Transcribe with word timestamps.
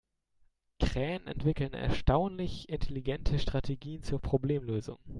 Krähen 0.79 1.27
entwickeln 1.27 1.73
erstaunlich 1.75 2.67
intelligente 2.69 3.37
Strategien 3.37 4.01
zur 4.01 4.19
Problemlösung. 4.19 4.97